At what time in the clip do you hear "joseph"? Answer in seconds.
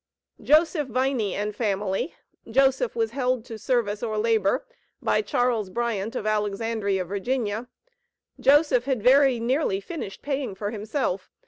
0.41-0.87, 2.49-2.95, 8.39-8.85